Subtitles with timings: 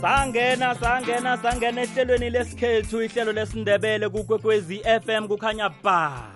[0.00, 6.32] sangena sangena sangena ehlelweni lesikhethu ihlelo lesindebele kukwekwezi FM kukhanya ba.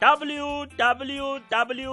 [0.00, 1.92] www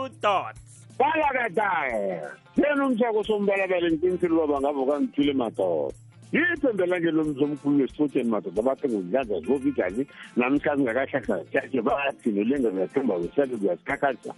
[0.99, 5.95] balakataya yena umsako sombalabele ngiqinisile uba bangavuka ngithule madoda
[6.33, 10.07] yiphembelangeni lomzi omkhulu wesitotsheni madoda bathe ngudlanza zibova igazi
[10.37, 14.33] namhlanje ngakahlahla jashe bathi nolenga uyathemba wesale kuyazikhakhazisa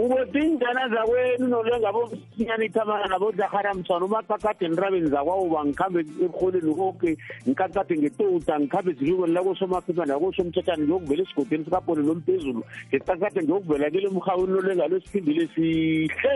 [0.00, 7.10] ukuthi ingane zakwenu nolenga bosinyana ithamana nabodlahara mswana umakakade enrabeni zakwawuba ngikhambe erholeni koke
[7.46, 14.88] ngikakade ngetouta ngikhambe zilukweni lakosomaphima nakosomthetshane ngiyokuvela esigodini sikapoli lomphezulu ngekakade ngiyokuvela kele emhawini lolenga
[14.88, 16.34] lwesiphindile sihle.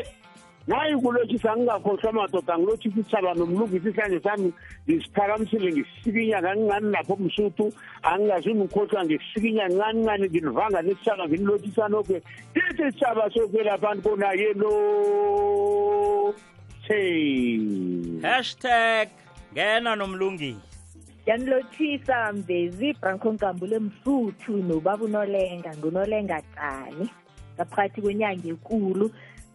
[0.67, 4.53] Nayi kulotshisa ngingakhohlwa madoda ngilotshisa isithaba nomlungisi isandle sami
[4.89, 7.73] ngisiphakamisile ngisikinya kancane lapho msuthu.
[8.03, 12.23] Angingazi ngikhohlwa ngisikinya ncancane nginivanga nesithaba nginilotshisa nokwe
[12.55, 16.35] tithi isithaba sokwelaphani konaye lo
[16.89, 19.09] hey hashtag
[19.53, 20.75] ngena nomlungisi
[21.27, 27.11] yanilotshisa mvezi branco nkambule msuthu nobaba unolenga ngunolenga cani
[27.55, 29.11] ngaphakathi kwenyanga ekulu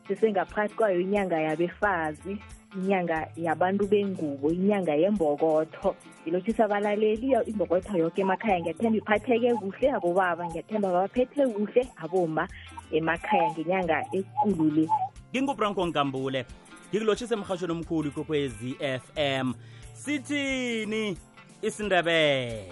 [0.10, 2.38] sisengaphakathi kwayo inyanga yabefazi
[2.76, 5.96] inyanga yabantu bengubo inyanga yembokotho.
[6.22, 8.60] Ngilotshisa abalaleli imbokotho yoke emakhaya.
[8.60, 12.48] Ngiyathemba iphatheke kuhle abobaba ngiyathemba babaphethe kuhle aboma
[12.92, 14.88] emakhaya ngenyanga ekulu le.
[15.32, 16.46] Ngingubranko nkambule
[16.90, 18.76] ngikulotshisa emhashweni omkhulu kokwezi
[19.16, 19.54] m.
[19.94, 21.18] Sithini
[21.62, 22.66] isindebele?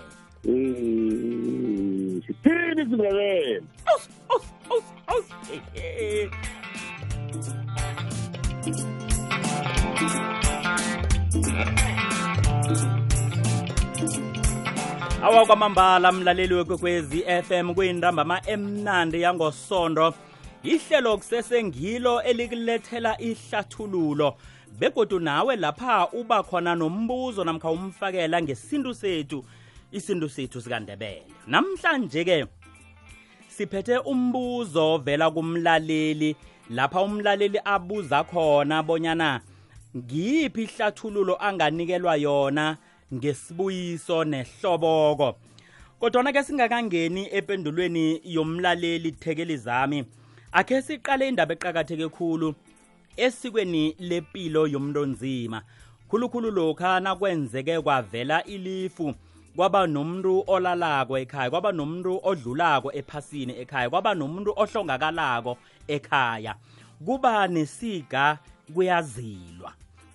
[2.25, 3.61] Sithini isindebele
[15.23, 20.13] awakwamambala mlaleli wekwekwezi FM kuyintambama emnandi yangosondo.
[20.63, 24.35] Ihlelo kusesengilo elikulethela ihlathululo
[24.79, 29.45] begodu nawe lapha uba khona nombuzo namkha umfakela ngesintu sethu
[29.91, 31.23] isintu sethu sikandebele.
[31.47, 32.45] Namhlanje-ke
[33.47, 36.35] siphethe umbuzo vela kumlaleli.
[36.69, 39.41] Lapha umlaleli abuza khona bonyana
[39.97, 42.77] ngiyiphi ihlathululo anganikelwa yona
[43.13, 45.35] ngesibuyiso nehloboko.
[45.99, 50.05] Kodwana ke singakangeni empendulweni yomlaleli thekeli zami
[50.51, 52.55] akhe siqale indaba eqakatheke khulu
[53.17, 55.61] esikweni lempilo yomntu onzima.
[56.09, 59.15] Khulukhulu lokha nakwenzeke kwavela ilifu
[59.57, 65.57] kwaba nomuntu olalako ekhaya kwaba nomuntu odlulako ephasini ekhaya kwaba nomuntu ohlongakalako
[65.87, 66.53] ekhaya.
[67.05, 68.37] Kuba nesiga
[68.73, 69.73] kuyazilwa.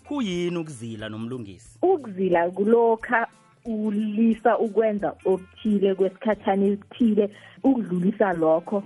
[0.08, 1.78] Kuyini ukuzila nomlungisi?
[1.82, 3.26] Ukuzila kulokha
[3.64, 7.30] ulisa ukwenza okuthile kwesikhathana esithile
[7.64, 8.82] ukudlulisa lokho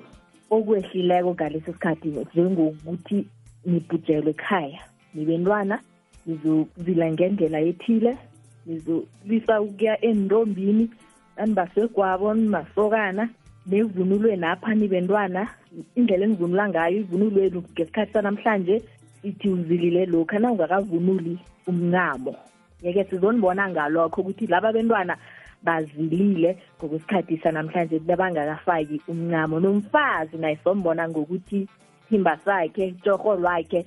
[0.50, 3.26] okwehlileko ngaleso sikhathi njengokuthi
[3.66, 4.80] nibhujelwe ekhaya.
[5.14, 5.80] Nibentwana
[6.26, 8.16] nizokuzila ngendlela ethile.
[8.66, 10.90] Nizolisa ukuya entombini
[11.36, 13.28] nanibasegwabo nimasokana
[13.66, 15.48] nevunulweni apha nibentwana.
[15.96, 18.82] Indlela enivunula ngayo ivunulwenu ngesikhathi sanamhlanje
[19.22, 22.34] ithi uzilile lokhu na ungakavunuli umncamo.
[22.82, 25.16] Yeke sizonibona ngalokho ukuthi laba bentwana
[25.62, 29.60] bazilile ngokwesikhathi sanamhlanje bangakafaki umncamo.
[29.60, 31.68] Nomfazi naye sombona ngokuthi
[32.08, 33.86] thimba sakhe tshorho lwakhe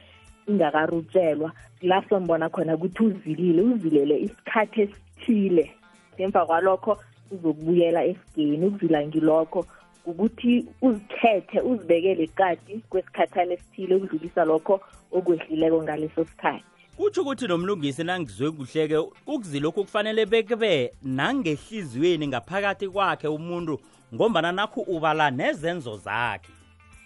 [0.50, 1.52] ingakarutshelwa.
[1.82, 5.72] La sombona khona ukuthi uzilile uzilele isikhathi esithile.
[6.16, 6.98] Ngemva kwalokho
[7.32, 9.66] uzokubuyela esigeni ukuzila ngilokho
[10.06, 16.64] ukuthi uzithethe uzibekele iqadi kwesikhathana esithile ukudlulisa lokho okwehlileko ngaleso sikhathi.
[16.98, 23.80] Kutsho ukuthi nomlungisi nangizwe kuhleke ukuzilokhu kufanele bekube nangehliziyweni ngaphakathi kwakhe umuntu
[24.14, 26.59] ngombana nakho ubala nezenzo zakhe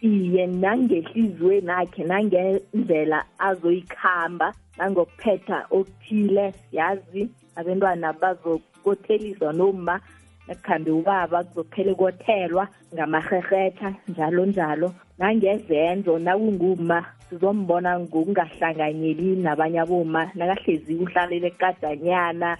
[0.04, 4.48] iye nangehliziyweni akhe nangendlela azoyikhamba
[4.78, 6.46] nangokuphetha okuthile
[6.78, 7.22] yazi
[7.56, 9.96] abentwana bazokotheliswa noma
[10.48, 14.94] nakukhambe ubaba kuzokuphele kothelwa ngamaherhetha njalo njalo.
[15.18, 22.58] Nangezenzo nakunguma sizombona ngokungahlanganyeli nabanye aboma nakahlezi uhlalele kadanyana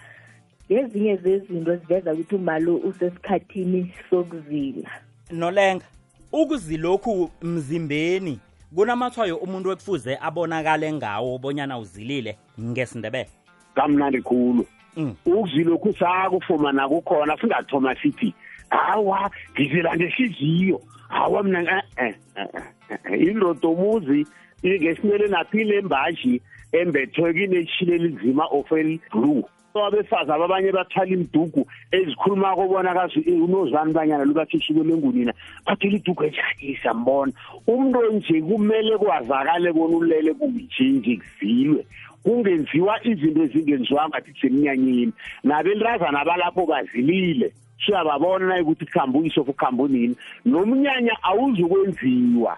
[0.72, 4.92] ngezinye zezinto eziveza ukuthi umalo usesikhathini sokuzila.
[5.32, 5.86] Nolenga
[6.34, 8.40] ukuzilokhu mzimbeni
[8.76, 13.30] kunamathwayo umuntu ekufuze abonakale ngawo bonyana uzilile ngesindebele?
[13.76, 14.66] Kamnandi khulu.
[14.98, 15.16] Mm.
[15.26, 18.34] ukuzilokhu sakufumana kukhona singathoma sithi
[18.70, 20.82] hawa ngizila ngehliziyo.
[21.10, 22.48] Hawa mina eh, eh,
[22.90, 24.28] eh, indodomuzi
[24.66, 26.42] ngesimele naphile embaji
[26.72, 29.44] embethwe kinetshile linzima ofel blue.
[29.82, 35.34] Abefazi ababanye bathwala imidugu ezikhuluma kobona kazi unozani banyana lubathi ishiko lengunina
[35.66, 37.32] bathela idugu ejahisa mbona?
[37.68, 41.86] Umuntu onje kumele kwazakale bona ulele kuyijinji kuzilwe
[42.24, 45.14] kungenziwa izinto ezingenziwa ngathi kusemnyanyeni.
[45.44, 47.54] Nabelrazana abalapho bazilile
[47.86, 50.16] siyababona ukuthi kuhambuyise kuhambo nini
[50.46, 52.58] nomnyanya awuzukwenziwa.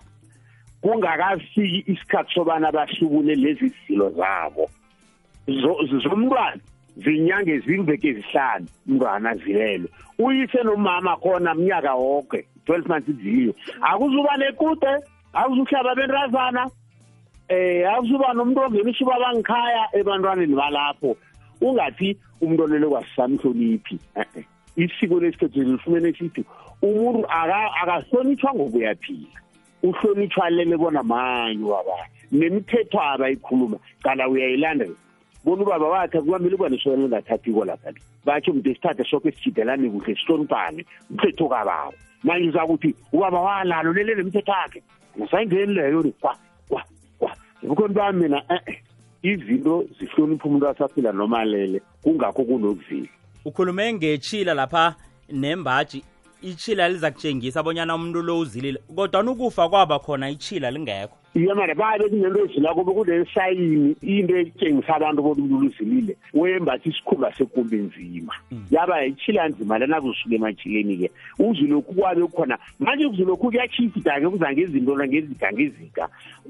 [0.82, 4.70] Kungakafiki isikhathi sobana bahlubule lezi zilo zabo.
[6.04, 6.62] Zomntwana.
[7.04, 9.88] Zinyanga eziveke ezihlanu umntwana zilele
[10.20, 14.92] uyise nomama khona mnyaka wonke 12 months iziliwe akuzuba nekude
[15.34, 16.64] akuzuhlaba bentazana
[17.50, 21.18] eh akuzuba nomuntu ongenisa ubaba ngikhaya ebantwaneni balapho.
[21.62, 24.00] Ungathi umuntu olele kwasisami hloniphi
[24.76, 26.44] isiko lesikhethu lifumene sithi
[26.82, 29.40] umuntu akahlonitshwa ngokuyaphila
[29.84, 34.96] uhlonitshwa lele bona manye wabanye nemithetho abayikhuluma cala uyayilandela
[35.46, 37.94] bona ubaba wakhe kumamele uba nesona lingathathiko lapha
[38.26, 41.94] batsho mntu esithathe soke sijidelane kuhle sihloniphane umthetho kabawo.
[42.24, 44.84] Manje uzakuthi ubaba walalo lele nemithetho yakhe.
[45.16, 46.38] Nasayingeni leyo ni kwa
[46.70, 46.84] kwa
[47.20, 47.32] kwa.
[47.64, 48.82] Ubukhona bami mina eh
[49.26, 53.08] izinto zihlonipha umuntu asaphila noma lele kungakho kunokuvila
[53.46, 54.96] ukhulume ngechila lapha
[55.30, 56.04] nembaji
[56.42, 61.18] ichila liza kutshengisa abonyana umuntu lo uzilile kodwa ukufa kwaba khona ichila lingekho.
[61.36, 67.78] Iye mara babe kunento ezilako bekulesayini into etshengisa abantu bona umuntu uzilile wembathi isikhumba sekumbi
[67.78, 68.34] nzima.
[68.72, 75.54] Yaba ichila nzima lena kusuke emachileni-ke uzilokhu kwabe khona manje uzilokhu kuyachifita-ke kuza ngezinto ngezika
[75.54, 76.10] ngezika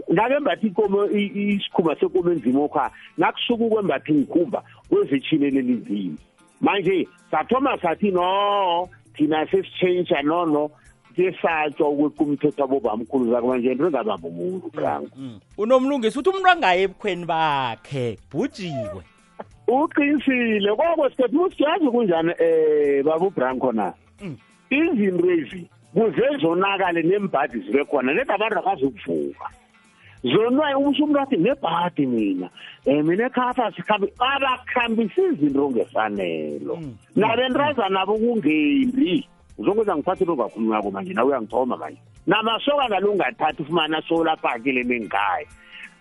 [0.09, 6.17] nakembathi ikomo isikhumba sekomo enzima okha nakusuka ukwembatha ingikhumba kwezechileni elinzima
[6.61, 10.69] manje sathoma sathi no thina sesitshentsha nono
[11.15, 15.09] kesatshwa ukwekumthetho abobamkhulu zako manje into engabamba umuntu kango
[15.57, 19.01] unomlungisi uthi umuntu angaye ebukhweni bakhe bhujiwe.
[19.67, 23.93] Uqinisile koko sikhethi musiyazi kunjani um baba ubranco na?
[24.69, 29.47] Izinto ezi kuze zonakale nembhadi zibe khona nedi abantu akazukuvuka
[30.25, 32.49] zonwaye umusho umuntu athi nebhadi mina
[32.85, 36.79] um mina ekhafa sikhambi abakhambisa izinto ngefanelo.
[37.15, 39.27] Nabentrazana bokungembi
[39.57, 42.01] uzokwenza ngiphathile ongakhulumako manje nawe uyangithoma manje.
[42.27, 45.47] Namasokana lungathathi ufumana solapakile mengikhaya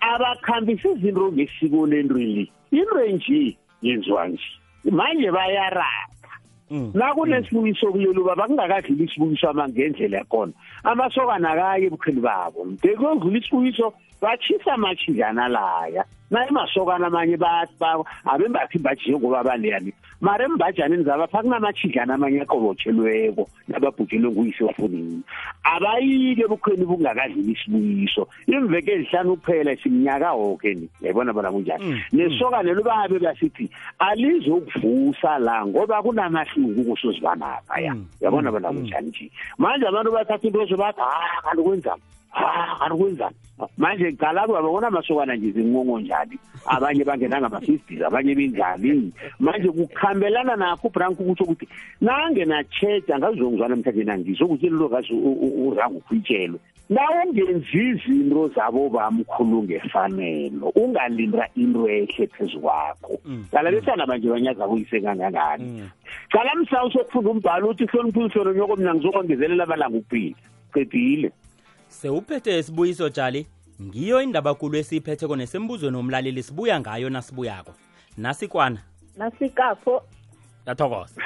[0.00, 4.48] abakhambisa izinto ngesiko lentweli into enje yenziwa nje.
[4.90, 6.32] Manje bayarapha.
[6.70, 10.52] Nakunesibukiso kulelo baba kungakadluli isibukiso ama ngendlela yakhona.
[10.84, 12.64] Amasokana akaye ebukheni babo.
[12.64, 13.92] Mde kuyodlula isibukiso
[14.24, 17.36] batshisa amachijana laya naye masokana amanye
[18.32, 25.22] abembathi imbaji njengoba baleyani mara embajaneni zabo pha kunamachijana amanye aqobotshelweko nababhujelwe nguyise ofunini
[25.64, 30.88] abayike ebukhweni bungakadluli isibukiso imveke ezihlanu kuphela simnyaka woke ni.
[31.02, 32.02] Yayibona bona kunjani?
[32.12, 37.96] Nesokane lubabe basithi alizokuvusa la ngoba kunamahlungu kusozibanapha ya.
[38.20, 39.30] Yabona bona kunjani nje?
[39.58, 42.02] Manje abantu bathatha into ezo bathi ha kanti kwenzani?
[42.34, 43.36] Ha kanti kwenzani
[43.76, 46.38] manje galabo babona amasokana nje zinqonqo njani?
[46.66, 51.68] Abanye bangena ngama-fifties abanye benjani manje kukhambelana nakho ubrank ukuthi ukuthi
[52.00, 56.58] nange na-checha ngazongizwa namhlanje nangizo ukuthi lelo kazi uzange ukhwitshelwe
[56.88, 63.18] nawungenzi izinto zabo bamkhulu ngefanelo ungalinda into ehle phezu kwakho.
[63.50, 65.90] Cala lesana manje banyaza kuyise kangangani.
[66.28, 70.36] Cala msa usokufunda umbhalo uthi hlonipha uhlolo nyoko mina ngizokwangezelela amalanga ukuphila
[70.74, 71.32] qedile.
[72.00, 73.46] Sewuphethe isibuyiso tshali
[73.82, 77.72] ngiyo indaba indabakulu esiyiphetheko nesembuzweni womlaleli sibuya ngayo nasibuyako.
[78.16, 78.80] Nasikwana.
[79.16, 80.02] Nasikapho.
[80.66, 81.22] Yathokoza.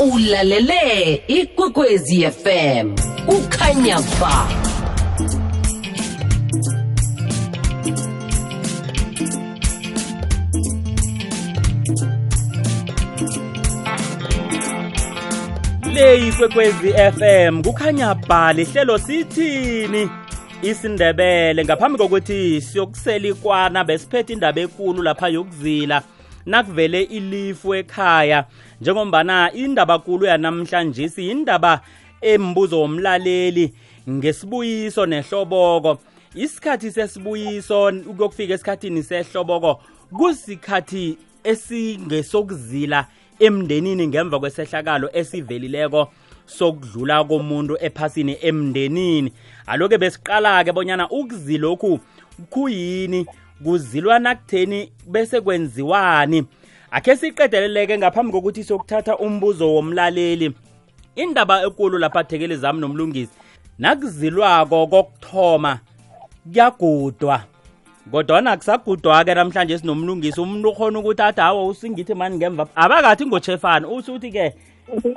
[0.14, 2.94] Ulalele ikwekwezi fm
[3.26, 4.63] kukhanya ba
[15.94, 20.10] le ikwekwezi FM kukhanya bhali ihlelo sithini?
[20.62, 26.02] Isindebele ngaphambi kokuthi siyokusela ikwana besiphethe indaba ekulu lapha yokuzila
[26.46, 28.44] nakuvele ilifu ekhaya.
[28.80, 31.80] Njengombana indaba kulu yanamhlanje siyindaba
[32.20, 33.74] embuzo womlaleli
[34.10, 35.98] ngesibuyiso nehloboko.
[36.34, 39.80] Isikhathi sesibuyiso ukuyokufika esikhathini sehloboko
[40.16, 43.06] kusikhathi esingesokuzila
[43.38, 46.12] emndenini ngemva kwesehlakalo esivelileko
[46.46, 49.32] sokudlula komuntu ephasini emndenini.
[49.66, 52.00] Aloke besiqala-ke bonyana ukuzilokhu
[52.50, 53.26] kuyini
[53.64, 56.44] kuzilwa nakutheni bese kwenziwani?
[56.90, 60.54] Akhe siqedeleleke ngaphambi kokuthi sokuthatha umbuzo womlaleli.
[61.16, 63.32] Indaba ekulu lapha thekeli zami nomlungisi
[63.78, 65.78] nakuzilwako kokuthoma
[66.52, 67.53] kuyagudwa.
[68.10, 70.40] Kodwana kusagudwa-ke namhlanje sinomlungisi.
[70.40, 74.52] Umuntu ukhona ukuthi athi hawa usingithi mani ngemva abakathi ngochefani usuthi-ke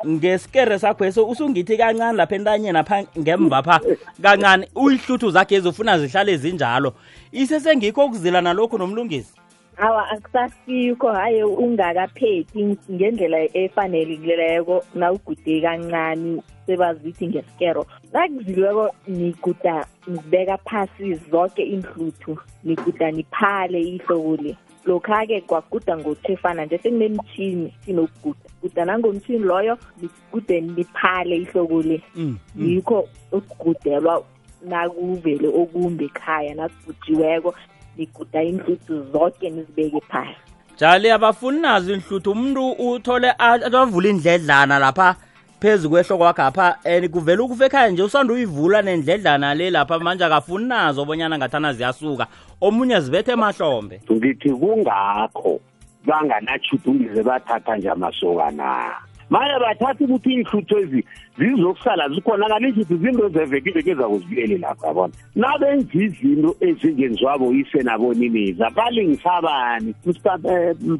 [0.07, 3.81] ngesikere sakho eso usungithi kancane lapha entanyeni apha ngemva pha
[4.21, 4.67] kancane.
[4.75, 6.93] Uyihluthu zakhe ezifuna zihlale zinjalo.
[7.31, 9.33] Isesengikho ukuzila nalokhu nomlungisi?
[9.77, 11.11] Awa akusasikho.
[11.11, 17.85] Hayi ungakaphethi ngendlela efanelekileko nawugude kancani sebazithi ngesikero.
[18.13, 24.57] Nakuzilweko niguda nibeka phasi zonke inhluthu niguda niphale ihloko le.
[24.85, 28.49] Lokha-ke kwaguda ngothefana nje sekunemtshini sinokuguda.
[28.61, 32.01] Guda nangomtshini loyo nigude niphale ihloko le.
[32.15, 32.69] Mm, mm.
[32.69, 34.23] yikho ukugudelwa
[34.61, 37.55] nakuvele okumbi ekhaya nakugujiweko
[37.97, 40.47] niguda inhluthu zonke nizibeke phasi.
[40.79, 45.15] Jali abafuni nazo inhluthu umuntu uthole avula indledlana lapha
[45.59, 50.25] phezu kwehloko wakhe apha and kuvele ukufa ekhaya nje usanda uyivula nendledlana le lapha manje
[50.25, 52.27] akafuni nazo obonyana ngathana ziyasuka.
[52.61, 54.01] Omunye zibethe emahlombe.
[54.11, 55.59] Ngithi kungakho
[56.05, 58.91] banganachudungize bathatha nje amasoka na
[59.29, 61.03] manje bathatha ukuthi iinhluthu ezi
[61.37, 65.13] zizokusala zikhonakala izinto zinto zevekiveke zakuzibuyele lapho yabona?
[65.35, 69.93] Nabenza izinto ezingenziwabo yise naboniniza balingisa abani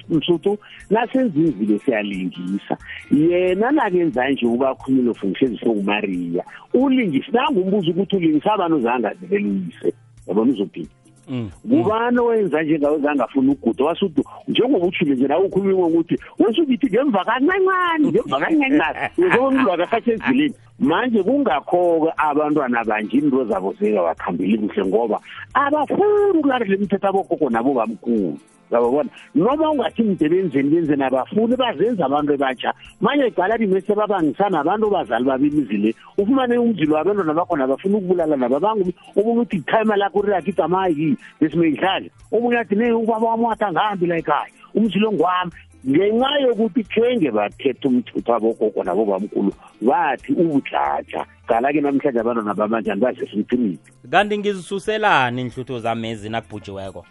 [0.10, 0.58] msuthu
[0.90, 2.78] nasenzimvile siyalingisa.
[3.12, 6.44] Yena nakenza nje ukakhululo fungishenzi sokumariya
[6.74, 9.94] ulingisa nangumbuzo ukuthi ulingisa abantu zangazivele uyise?
[10.28, 10.97] Yabona uzophinda
[11.30, 11.50] Mm.
[11.70, 18.08] kubani owenza njengawe zangafuni ukuguda wasuthi njengoba utshile nje nawe ukhuluma ngokuthi wesukithi ngemva kancancane
[18.08, 19.00] ngemva kancancane.
[19.28, 20.54] Uzomntu akasatshe ezilini.
[20.80, 25.18] Manje kungakho-ke abantwana banje into zabo zingakakhambeli kuhle ngoba
[25.54, 28.38] abafuni ukulalela imithetho abogogo nabo bamkhulu.
[28.70, 32.74] Uyabona noma ungathi mdebenzeni benzeni abafuni bazenza abantu ebatsha.
[33.02, 38.58] Manje cala limese babangisana abantu bazali babimizi le ufumane umzilo wabantwana bakhona abafuni ukubulala nabo.
[38.58, 44.06] Abangu omunye uthi ikhayima lakho rilakhi igamayi besimeyidlali omunye athi ne ubaba wami wathi angahambi
[44.06, 45.52] la ekhaya umzilo ngwami
[45.90, 53.80] ngenxa yokuthi khenge bakhetha umthutho abogogo nabo bamkhulu bathi ubudlaja cala-ke namhlanje abantwana bamanjani bazesimthimini
[54.12, 57.06] kanti ngizisuselani inhluthu zamezi nakubhujiweko?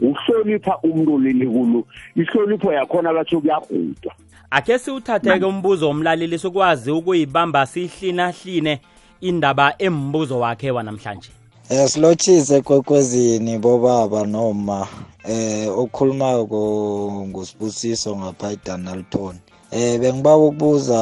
[0.00, 1.84] Ukuhlonipha umuntu lelikulo
[2.16, 4.12] ihlonipho yakhona batsho kuyagudwa
[4.50, 8.80] akhe siwuthatheke umbuzo womlaleli sikwazi ukuyibamba sihlinahline
[9.20, 11.30] indaba embuzo wakhe wanamhlanje
[11.72, 14.78] Eh silotshise kwekwezini bobaba noma
[15.34, 16.60] eh okhulumako
[17.28, 19.34] ngusibusiso ngapha eDonalton.
[19.78, 21.00] Eh bengiba ukubuza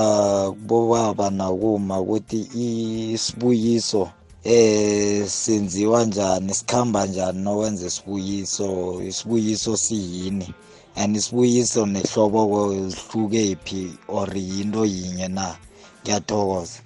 [0.56, 4.02] kubobaba nakuma ukuthi isibuyiso
[4.44, 8.68] eh senziwa njani sikhamba njani nowenza isibuyiso
[9.10, 10.48] isibuyiso siyini?
[11.00, 12.58] And isibuyiso nehloboko
[12.92, 15.46] zihlukephi or yinto yinye na?
[16.02, 16.78] Ngiyathokoza.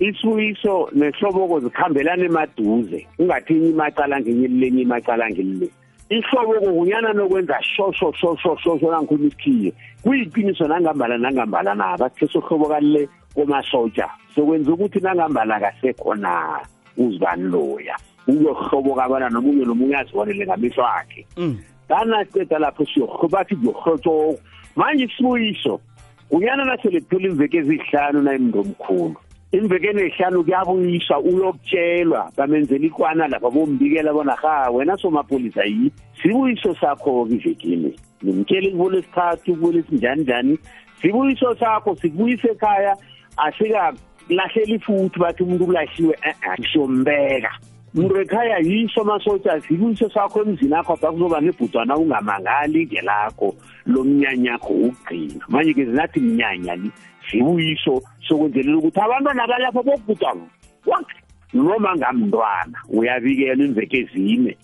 [0.00, 5.68] Isibuyiso nehloboko zikhambelana emaduze ungathinyi imacala ngenye lilenye imacala ngelile
[6.10, 9.72] ihloboko kunyana nokwenza shosho shosho shosho nangikhuluma isikhiye
[10.02, 16.60] kuyiqiniso nangambala nangambala na bathe sohloboka le komasotsha sokwenza ukuthi nangambala kasekho na
[16.96, 17.96] uzibani loya.
[18.28, 21.58] Uyohloboka abana nomunye nomunye azibonele ngamehlo akhe Mm.
[21.88, 24.38] kanaceda lapho siyobathi kuyohlotshoko
[24.76, 25.80] manje isibuyiso
[26.30, 29.16] unyana nasele kuphela imveke ezihlanu nayimntu omkhulu
[29.52, 35.92] imvekeni ehlanu kuyabuyiswa uyokutshelwa bamenzela ikwana lapha bombikela bona ha wena somapholisa yi?
[36.22, 40.58] Sibuyiso sakho-ke ivekini nimtshele kubo lesithathu kubo lesinjani njani?
[41.00, 42.96] Sibuyiso sakho sikubuyisa ekhaya.
[43.36, 47.52] Asikalahleli ifuthi bathi umuntu ukulahliwe e-e siyombeka
[47.96, 55.44] umuntu ekhaya yiso amasotsha sibuyiso sakho emzini akho apha kuzoba nebhudwana ungamangali ngelakho lomnyanyakho ukugcina
[55.48, 56.90] manje-ke zinathi mnyanya li
[57.30, 60.30] sibuyiso sokwenzelela ukuthi abantwana balapho bokubhudwa
[60.86, 61.16] wonke
[61.54, 64.56] noma ngamntwana uyabikela imveke ezine.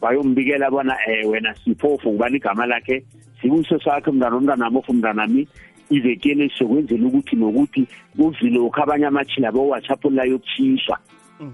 [0.00, 3.04] Bayombikela bona um wena siphofu ngubani igama lakhe?
[3.40, 5.46] Sibuyiso sakhe mntwana omntwana mofu mntanami
[5.90, 10.98] ivekele sokwenzela ukuthi nokuthi kuzilokhu abanye amatshila bowatshapho yokutshiswa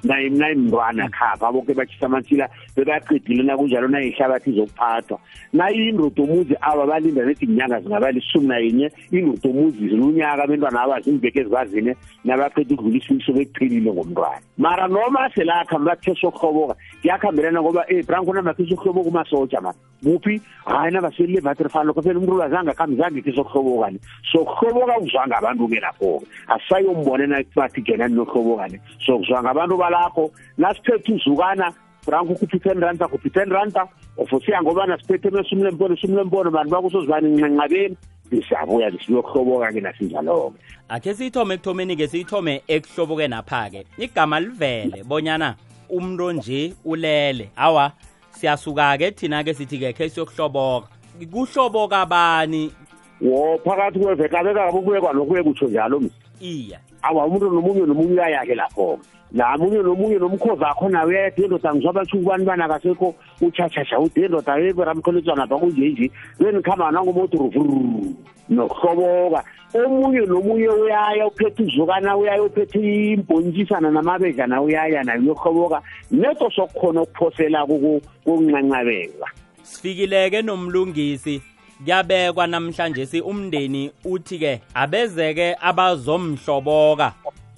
[0.05, 5.19] naye mna imntwana khapha boke batshisa amatshila bebaqedile nakunjalo naye ihlabathi izokuphathwa.
[5.52, 11.11] Naye indoda omuzi aba balinda nethi inyanga zingaba lisumi nayinye indoda omuzi zilunyaka abentwana abazi
[11.11, 14.43] imveke ezibazine nabaqeda ukudlula isifiso bekuqhelile ngomntwana.
[14.59, 19.78] Mara noma selakha mbathe sokuhloboka kuyakhambelana ngoba eh branko namakhe sokuhloboka umasotsha mani.
[20.02, 23.99] Kuphi hayi nabaselile vatrifalo phela umuntu ulazange akhambi zange ke sokuhloboka le
[24.33, 26.26] sokuhloboka kuzwanga abantu-ke lapho-ke.
[26.49, 31.73] Asisayombone nabathi gena ninohloboka-le sokuzwanga abantu balapho nasiphethe uzukana
[32.06, 36.71] branko ukhuphi ten ranta khuphi ten ranta ofosiya ngoba nasiphethe mesumi lempono sumi lempono bantu
[36.71, 37.97] bakusozibani ncanqabeni
[38.30, 40.59] besiyabuya-ke siyokuhloboka-ke nasinjalo-ke.
[40.88, 45.54] Akhe siyithome ekuthomeni-ke siyithome ekuhlobokeni apha-ke igama livele bonyana
[45.90, 47.50] umntu nje ulele.
[47.56, 47.92] Awa
[48.30, 50.88] siyasuka-ke thina-ke sithi-ke khe siyokuhloboka.
[51.33, 52.73] Kuhloboka bani?
[53.21, 56.80] Wo phakathi kweveke abekabe kuye kwanokuye kutsho njalo msi iya.
[57.08, 58.98] Awa umuntu nomunye nomunye uyayakhe lapho.
[59.32, 64.56] La munye nomunye nomkhozi akho nawe uyayethe indoda ngizobatsho ukubani bani akasekho utshashasha ude indoda
[64.56, 68.14] yeberamkholetswana pha kunjenje benikhamba nangomotoruvuru
[68.48, 69.42] nokuhloboka.
[69.75, 72.78] Omunye nomunye uyaya uphethe uzukana uyaya uphethe
[73.12, 79.26] imbontshisana namabedlana uyaya nayo uyohloboka neto sokukhona ukuphosela kokuncancabeka
[79.62, 81.42] sifikileke nomlungisi.
[81.85, 87.12] Kuyabekwa namhlanje si umndeni uthi-ke abezeke abazomhloboka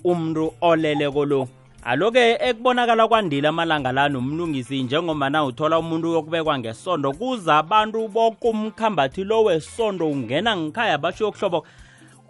[0.04, 1.48] umuntu oleleko lo
[1.84, 9.44] aloke ekubonakala kwandile amalanga la nomlungisi njengomana uthola umuntu yokubekwa ngesondo kuza abantu bokumkhambathi lo
[9.44, 11.68] wesondo ungena ngikhaya basho yokuhloboka.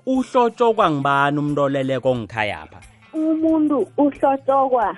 [0.07, 2.81] Uhlotshokwa ngibani umuntu oleleko ngikhayapha
[3.13, 4.97] umuntu uhlotshokwa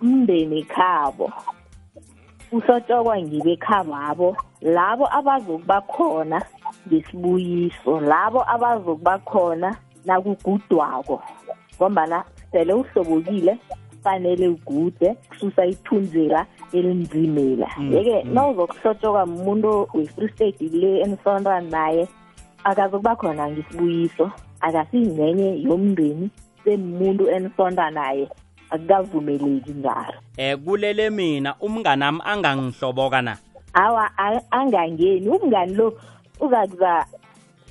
[0.00, 1.32] umndeni khabo
[2.52, 6.38] uhlotshokwa ngibe khababo labo abazokuba khona
[6.88, 11.22] ngesibuyiso labo abazokuba khona nakugudwako
[11.76, 13.58] ngombana sele uhlobokile
[14.02, 18.34] fanele ugude kususa ithunzela elinzimela Mm, yeke mm.
[18.34, 22.08] nawuzokuhlotshokwa muntu we-free state le enisonda naye
[22.64, 24.30] akazokuba khona ngesibuyiso
[24.60, 26.30] akasiyingcenye yomndeni
[26.64, 28.28] semuntu enisonda naye
[28.72, 30.18] akukavumeleki njalo.
[30.38, 33.36] Um kulele mina umnganami angangihloboka na?
[33.74, 34.10] Awa
[34.50, 35.28] angangeni.
[35.28, 35.94] Umngani lo
[36.40, 37.06] uzakuza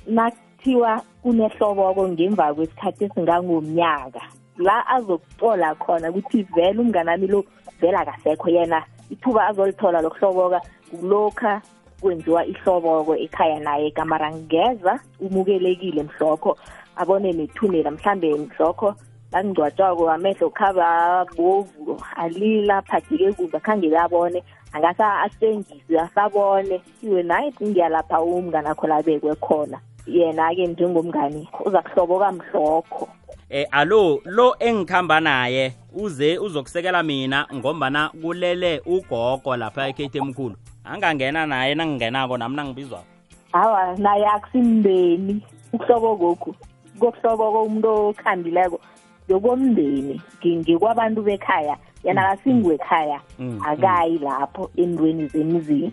[0.06, 4.22] nakuthiwa kunehloboko ngemva kwesikhathi esingangomnyaka.
[4.58, 7.44] La azokucola khona ukuthi vele umnganami lo
[7.80, 8.84] vele akasekho yena.
[9.10, 11.62] Ithuba azolithola lokuhloboka kulokha
[12.00, 16.58] kwenziwa ihloboko ekhaya naye kamara ngeza umukelekile mhlokho
[16.96, 18.94] abone nethunela mhlambe mhlokho
[19.32, 26.80] nakungcwatshwako amehlo khaba bovu alila phathike kumbe akhange kabone angasa asengise asabone.
[27.02, 29.78] Iwe naye ngiyalapha umnganakho labekwe khona.
[30.06, 33.08] Yena-ke njengomngani uza kuhloboka mhlokho.
[33.50, 40.56] Eh alo lo engikhamba naye uze uzokusekela mina ngombana kulele ugogo lapha ekhethe emkhulu.
[40.84, 43.04] Angangena naye nangingenako nami nangibizwako
[43.52, 45.42] hawa naye akusimbeni.
[45.72, 46.54] Ukuhlobokokhu
[47.00, 48.80] kokuhloboko umuntu okhambileko
[49.28, 55.92] yokomndeni ngikwabantu bekhaya yena akasingiwekhaya Mm, akayi lapho endweni zemzini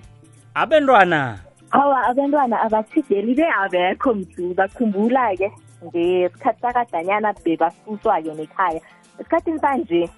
[0.54, 1.40] abentwana?
[1.72, 5.52] Awa abantwana abathideli be abekho mdu bakhumbula-ke
[5.86, 8.82] ngesikhathi sakadanyana bebasuswa-ke nekhaya.
[9.20, 10.10] Esikhathini sanje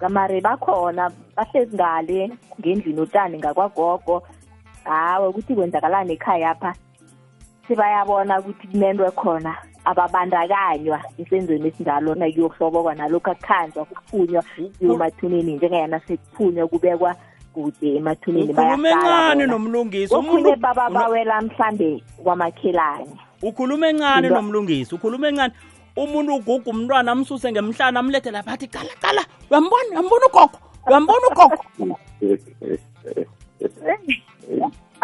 [0.00, 4.22] kamare bakhona bahlezi ngale ngendlini utshani ngakwagogo.
[4.84, 6.74] Hawe ukuthi kwenzakalani ekhaya apha
[7.68, 9.54] sebayabona ukuthi kunento khona.
[9.86, 14.42] Ababandakanywa esenzweni esinjalo nakuyohlobokwa nalokhu akukhanjwa kuphunywa
[14.78, 17.14] kuyomathuneni njengayana sekuphunywa kubekwa
[17.54, 19.46] kude emathuneni ukhuluma encane bayahlala bona.
[19.46, 20.14] nomlungisi?
[20.14, 23.06] Okhunye umuntu baba uno- bawela mhlambe kwamakhelane
[23.42, 24.94] ukhuluma encane Into- nomlungisi?
[24.94, 25.54] Ukhuluma encane
[25.96, 31.56] umuntu uguga umntwana amsuse ngemhlana amlethe lapha athi qala qala uyambona uyambona ugogo uyambona ugogo.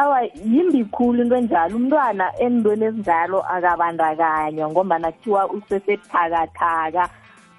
[0.02, 1.76] awa yimbi khulu into enjalo.
[1.76, 7.08] Umntwana endweni ezinjalo akabandakanywa ngombana kuthiwa usesebuthakathaka.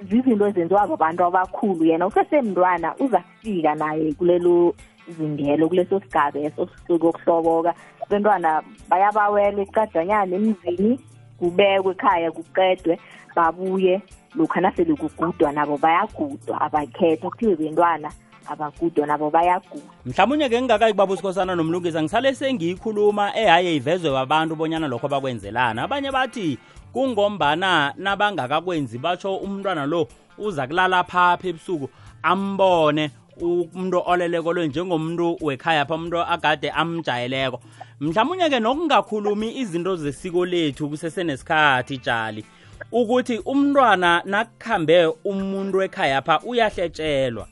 [0.07, 2.07] Zizinto ezenziwa babantu abakhulu yena.
[2.07, 4.75] Usesemntwana uza kufika naye kulelo
[5.07, 7.73] zingelo kuleso sigabeso sokuhloboka.
[8.03, 10.99] Abentwana bayabawela ecadanyana emzini
[11.39, 12.99] kubekwe ekhaya kuqedwe
[13.35, 14.01] babuye.
[14.35, 18.09] Lokhu nasele kugudwa nabo bayagudwa abakhetha kuthiwe bentwana
[18.47, 25.07] abagudwa nabo bayagudwa mhlawumunye-ke ngingakayi kubaba usikhosana nomlungisi ngisale sengiyikhuluma ehaye ivezwe babantu bonyana lokho
[25.07, 26.57] bakwenzelana abanye bathi
[26.93, 31.89] kungombana nabangakakwenzi batsho umntwana lo uza kulala phapha ebusuku
[32.23, 37.59] ambone umuntu oleleko lo njengomuntu wekhaya pha umuntu agade amjayeleko.
[37.99, 42.45] Mhlawumunye-ke nokungakhulumi izinto zesiko lethu kusesenesikhathi tshali
[42.91, 47.47] ukuthi umntwana nakukhambe umuntu ekhaya pha uyahletshelwa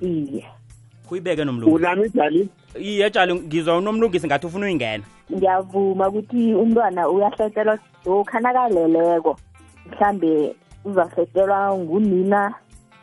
[0.00, 0.44] iye.
[1.08, 5.04] Kuyibeke nomlungisi unami jali iye tshali ngizwa unomlungisi ngathi ufuna uyingena.
[5.32, 9.36] Ngiyavuma ukuthi umntwana uyahletelwa lokha nakaleleko.
[9.86, 12.54] Mhlambe uzahletelwa ngunina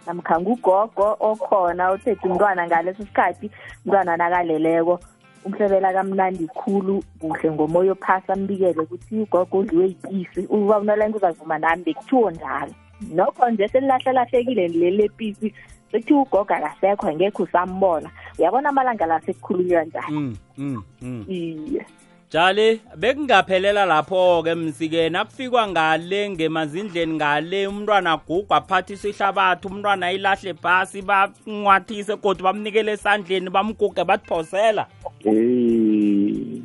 [0.05, 3.51] namkha ngugogo okhona othethe umntwana ngaleso sikhathi
[3.85, 4.99] umntwana nakaleleko.
[5.45, 10.47] Umhlebela kamnandi khulu kuhle ngomoya ophasi ambikele ukuthi ugogo udliwe yipisi.
[10.49, 12.73] Uba unolenza uzavuma nami bekuthiwo njalo.
[13.01, 15.53] Nokho nje selilahlelahlekile leli lepisi
[15.91, 18.09] sekuthiwa ugogo akasekho angekho usambona.
[18.39, 21.25] Uyabona amalanga la sekukhulunywa njani mm, mm, mm.
[21.27, 21.85] iye.
[22.31, 31.01] Jali bekungaphelela lapho-ke msike nakufikwa ngale ngemazindleni ngale umntwana agugwa aphathisa ihlabathi umntwana ilahle phasi
[31.01, 34.87] banqwathise kodwa bamnikele esandleni bamguge bathiphosela
[35.25, 36.61] Eh.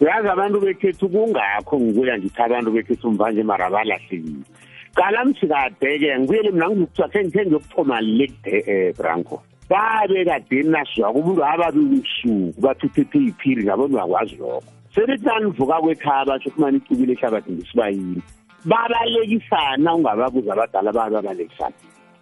[0.00, 4.44] uyazi abantu bekhethu kungakho ngikuya ngithi abantu bekhethu mvanje mara balahlekile
[4.96, 11.44] qala msikade-ke ngibuyele mina ngizokuthiwa khe ngikhe ngiyokuthoma le um branco babe kadeni nasizwako umuntu
[11.44, 14.62] ababi ubusuku bathi uphephe iphiri ngabo niyakwazi lokho.
[14.94, 18.22] Selithi nanivuka kwekhaya batsho kumane icubile ehlabathi ngesibayini
[18.64, 21.76] babalekisana ungababuza abadala babe babalekisana.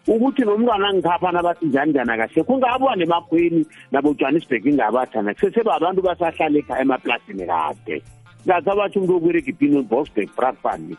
[0.07, 7.47] Ukuthi nomntwana ngikhaphana bathi njani njani akahle kungabuwa nemakhweni nabojohannesburg ingabathana kusesebabantu basahlala ekhaya emaplasini
[7.47, 8.03] kade.
[8.47, 10.97] Ngathi abatsho umuntu okwereka ipini bosburg bradfund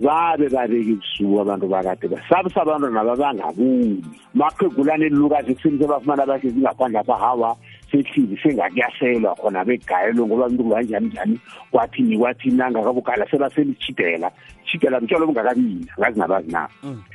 [0.00, 3.98] babe babeka ebusuku abantu bakade basabisa abantwana babangabuyi
[4.34, 7.56] maqhegulane elilukazi ekuseni sebafumana bahlezi ngaphandle apha hawa
[7.90, 11.40] sehlili sengakuyaselwa khona begayelwe ngoba umuntu kunganjani njani?
[11.70, 14.30] Kwathini kwathini nangakabukala sebaselitshidela
[14.64, 15.86] tshidela mtshalo obungakabini?
[15.98, 16.68] Ngazi nabazi na.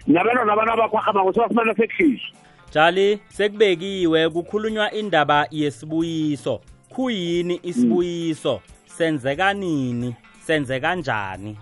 [0.07, 2.29] Nabantwana abantu abakhwahamako sebafumana sekuhlizwa
[2.73, 6.59] jali sekubekiwe kukhulunywa indaba yesibuyiso.
[6.89, 8.61] Khuyini isibuyiso?
[8.85, 11.57] Senzeka nini senzeka njani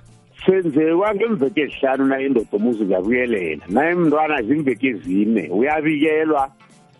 [0.45, 6.51] senzewa ngemveke ezihlanu naye indoda umuzi uyabuyelela naye mntwana zimveke ezine uyabikelwa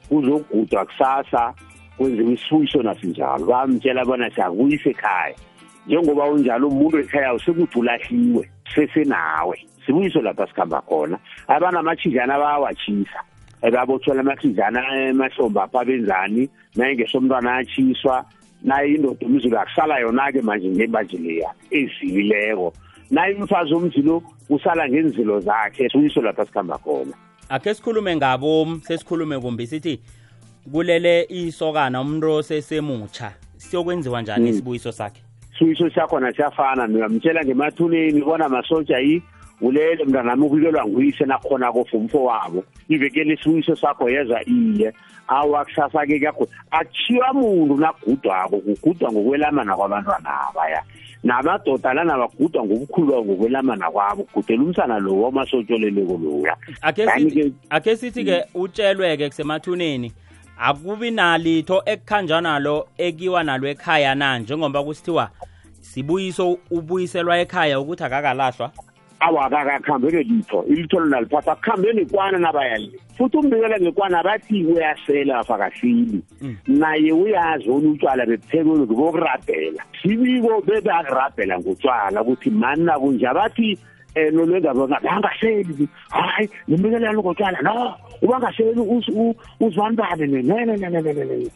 [0.10, 1.54] kuzogudwa kusasa
[1.97, 3.45] kwenziwa isibuyiso nasinjalo.
[3.45, 5.36] Bamtshela bona siyakuyisa ekhaya.
[5.88, 9.58] Njengoba unjalo umuntu ekhaya sekuthi ulahliwe sesenawe.
[9.86, 11.17] Sibuyiso lapha sikhamba khona.
[11.47, 13.19] Abanamachijana bayawatshisa
[13.69, 18.25] babotshelwa amachijana emahlombe apha benzani naye ngesomntwana atshiswa
[18.63, 22.73] naye indoda umzulu akusala yona-ke manje ngembaji leya ezilileko
[23.12, 27.13] naye umfazi omzilo usala ngenzilo zakhe sibuyiso lapha sikhamba khona.
[27.50, 30.00] Akhe sikhulume ngabo sesikhulume kumbi sithi
[30.71, 35.21] kulele isokana umuntu osesemutsha siyokwenziwa njani isibuyiso sakhe?
[35.58, 39.21] Sibuyiso sakhona siyafana uyamtshela ngemathuneni bona masotsha yi
[39.62, 42.63] ulele mntanami ubikelwa nguyise nakhona kofumfo wabo.
[42.89, 44.93] Ivekele isibuyiso sakho yeza iye.
[45.28, 50.84] Awa kusasa-ke kuyagudwa akutshiywa muntu nakugudwako kugudwa ngokwelamana kwabantwana abaya
[51.23, 56.55] namadoda lana bagudwa ngobukhulu babo ngokwelamana kwabo kugudela umsana lo wamasotsholeleko loya.
[56.81, 60.12] Akhe Kanti-ke- sithi akhe sithi-ke utshelwe-ke kusemathuneni
[60.57, 64.39] akubi nalitho ekukhanjwa nalo ekiwa nalo ekhaya na?
[64.39, 65.29] Njengoba kusithiwa
[65.81, 68.71] sibuyiso ubuyiselwa ekhaya ukuthi akakalahlwa.
[69.21, 72.91] Awakakakhambele litho ilitho lona liphatha kuhambe nekwana nabayali.
[73.17, 76.21] Futhi umbikela ngekwana bathi uyasela afakahlili.
[76.67, 83.77] Naye uyazi ona utshwala bebuthekweni bokurabhela sibiko bebakurabhela ngotshwala ukuthi mani nakunje abathi
[84.15, 88.81] um nolwengabona bangaseli hayi nimbikelani ngotshwala no ubangaseli
[89.60, 91.51] uzibani bani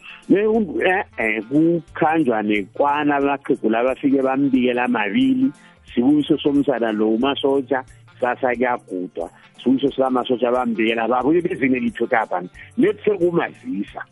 [0.80, 5.50] e-e kukhanjwa nekwana amaqhegu bafike bambikela amabili.
[5.96, 7.84] Sibuyiso somsana lo umasotsha
[8.20, 9.30] sasa kuyagudwa.
[9.62, 14.04] Sibuyiso sikamasotsha bambikela babuye bezine litho kapani lethi sekumazisa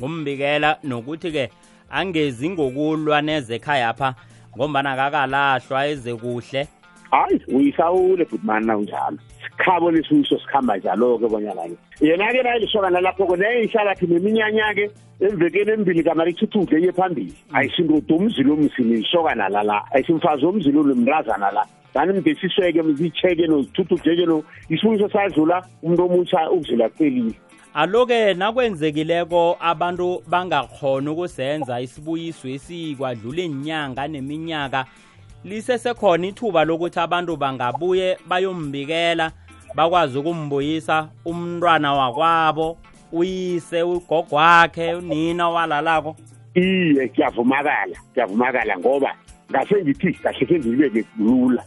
[0.00, 1.50] ngumbikela nokuthi-ke
[1.90, 4.14] angezi ngokulwa neze ekhaya pha
[4.56, 6.68] ngombana akakalahlwa eze kuhle
[7.10, 9.18] hayi uyisawule futhi mani nawunjalo.
[9.42, 14.90] Sikhabo lesibuyiso sikhamba njalo-ke bonyana-ke yena-ke nayilisokana lapho-ke neyihlalathi neminyanya-ke
[15.20, 17.34] emvekeni embili kamari ithuthuhle ye phambili.
[17.52, 21.66] Ayisindoda umzilo omsini lisokana lala ayisimfazi omzilo nomntazana la.
[21.94, 24.42] Dani mdesisweke mzitsheke nozithuthujeke no.
[24.68, 27.34] Isibuyiso sadlula umuntu omutsha ukuzila kuqelile
[27.74, 34.84] alo-ke nakwenzekileko abantu bangakhona ukusenza isibuyiso esikwadlula inyanga neminyaka.
[35.44, 39.32] Lisesekhona ithuba lokuthi abantu bangabuye bayombikela
[39.74, 42.76] bakwazi ukumbuyisa umntwana wakwabo
[43.12, 46.16] uyise ugogo wakhe unina walalako
[46.54, 49.14] iye kuyavumakala kuyavumakala ngoba
[49.50, 51.64] ngase ngithi kahle ke ngibeke lula.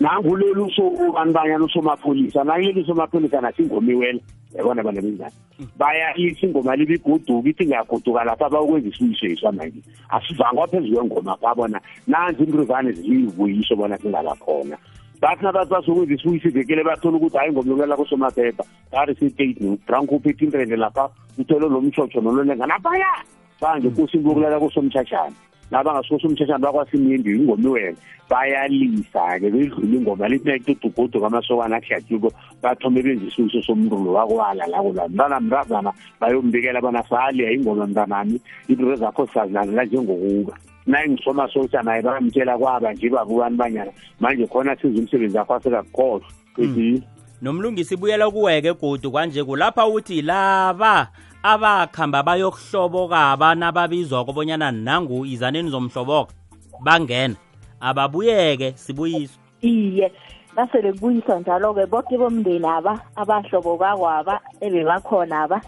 [0.00, 2.44] Nanguleli usobanibanyana usomapholisa?
[2.44, 4.20] Nangileli usomapholisa nasingomiwela
[4.56, 5.34] yabona bana benzani
[5.76, 9.80] bayayisa ingoma libe iguduka ithi ngiyaguduka lapha bayokwenza isibuyiso yiswa manje.
[10.08, 14.76] Asivangwa phezu kwengoma babona nanzi into zane ziyibuyiso bona singabakhona
[15.20, 21.08] bathi nabathi basokwenza isibuyiso ivekele bathola ukuthi hayi ngomlukela kusomaphepha baristate nobranko uphethe intrende lapha
[21.38, 23.12] uthole lo mtshotsho nololenga naphaya
[23.60, 25.36] manje kusi imbukulela kusomtshashana
[25.70, 27.96] nabangasikosi umtshashana bakwasimindi ingoma iwena
[28.30, 35.08] bayalisa-ke bedlula ingoma lithi nayicudugudu kamasokana akuhlatyuko bathome benza isibuyiso somuntu lo wakwala lako la
[35.08, 42.58] mntana mntazana bayombikela bona sali ingoma mntanami into zakho sizazilalela njengokuba naye ngisomasosha naye bayamtshela
[42.58, 47.02] kwaba nje babukani banyana manje khona siza umsebenzi wakho asekakukhohlwa ethi
[47.42, 51.08] nomlungisi ibuyela kuweke godu kwanje kulapha uthi laba
[51.52, 56.34] abakhamba bayokuhlobokaba nababizwa kobonyana nangu izaneni zomhloboka
[56.82, 57.36] bangena
[57.80, 59.38] ababuyeke sibuyiswe.
[59.62, 60.12] Iye
[60.56, 65.60] nasele kubuyiswa njalo-ke bonke bomndeni aba abahlobo kakwaba ebebakhona aba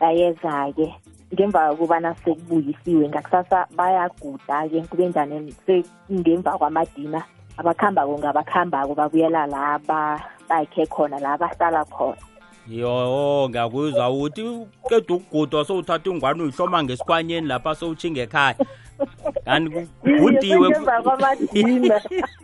[0.00, 0.94] bayeza-ke.
[1.34, 7.22] Ngemva kokubana sekubuyisiwe ngakusasa bayaguda-ke kube njani sekungemva kwamadina
[7.58, 9.78] abakhambako ngabakhambako babuyela la
[10.48, 12.33] bakhe khona la bahlala khona.
[12.68, 18.56] Yo ngiyakuzwa uthi qeda ukugudwa sowuthatha ingwane uyihloma ngesikhwanyeni lapha sowutshinga ekhaya.
[19.44, 20.70] Kanti kudiwe
[21.02, 22.00] kwamadina.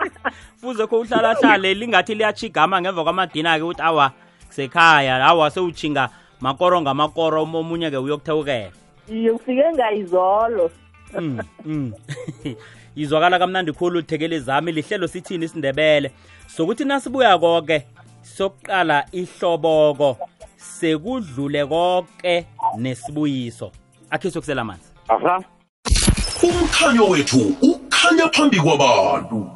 [0.61, 4.13] Fuze kho uhlalahlale lingathi liyachigama ngemva kwamadina-ke ukuthi awa
[4.49, 6.09] kusekhaya awa sewutshinga
[6.41, 8.73] makoro ngamakoro omunye-ke uyokuthewukela.
[9.09, 10.71] Iye ufike ngayizolo.
[11.19, 11.93] Mm, mm.
[12.97, 16.11] izwakala kamnandi khulu thekele zami lihlelo sithini isindebele.
[16.47, 17.87] Sokuthi nasibuya konke
[18.37, 20.19] sokuqala ihloboko
[20.57, 22.47] sekudlule konke
[22.79, 23.73] nesibuyiso.
[24.11, 25.43] Akhe sokusela amanzi aha.
[26.43, 29.51] Umkhanyo wethu ukhanya phambi kwabantu.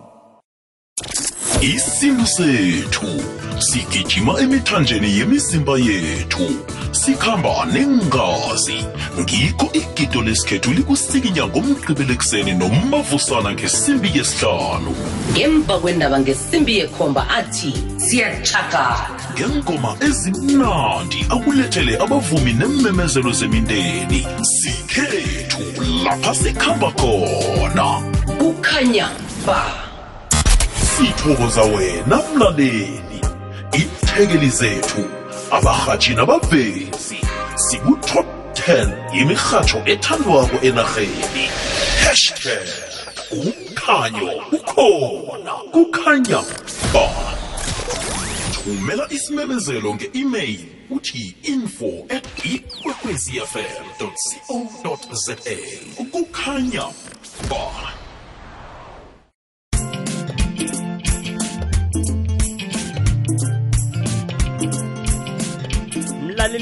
[1.60, 3.43] Isintu sethu.
[3.58, 6.46] Sigijima emithanjeni yemizimba yethu.
[6.92, 8.84] Sikhamba nengazi.
[9.20, 14.94] Ngikho igido lesikhethu likusikinya ngomgqibelekuseni nomavusana ngesimbi yesihlanu.
[15.32, 24.26] Ngemva kwendaba ngesimbi yekhomba athi siyatshakala ngengoma ezimnandi akulethele abavumi nememezelo zemindeni.
[24.42, 25.62] Sikhethu
[26.04, 27.86] lapha sikhamba khona.
[28.38, 29.08] Kukhanya
[29.46, 29.60] ba.
[30.96, 33.13] Sithokoza wena mlaleli.
[33.80, 35.04] Ithekeli zethu.
[35.50, 37.18] Abarhatshi nabavezi
[37.56, 41.48] sikutop 10 imirhatsho ethandwako enarheni.
[42.04, 42.68] Hashtag
[43.30, 46.40] umkhanyo ukhona kukhanya
[46.92, 47.06] ba.
[48.52, 50.60] Thumela isimemezelo nge-email
[50.90, 55.36] uthi info at ikwekwezfm co za
[56.12, 56.84] kukhanya
[57.50, 58.03] ba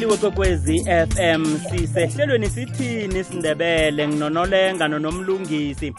[0.02, 5.94] mlaleli wekwekwezi FM sisehlelweni sithini sindebele nginonolenga nonomlungisi.